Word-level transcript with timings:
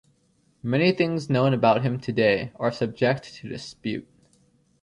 Many 0.63 0.93
things 0.93 1.29
known 1.29 1.53
about 1.53 1.83
him 1.83 1.99
today 1.99 2.51
are 2.55 2.71
subject 2.71 3.35
to 3.35 3.47
dispute. 3.47 4.07